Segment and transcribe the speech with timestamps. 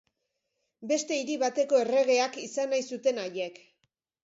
[0.91, 3.65] Beste hiri bateko erregeak izan nahi zuten haiek.